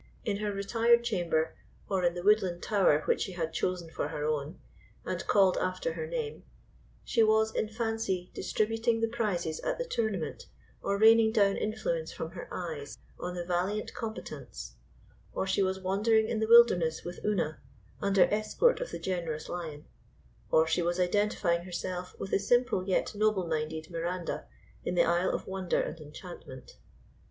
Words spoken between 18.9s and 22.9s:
generous lion; or she was identifying herself with the simple